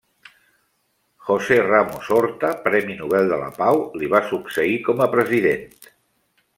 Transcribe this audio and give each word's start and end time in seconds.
José 1.27 1.59
Ramos-Horta, 1.65 2.51
Premi 2.65 2.97
Nobel 3.03 3.31
de 3.35 3.41
la 3.45 3.53
Pau 3.61 3.85
li 4.01 4.13
va 4.17 4.25
succeir 4.33 4.77
com 4.91 5.07
a 5.07 5.11
president. 5.17 5.67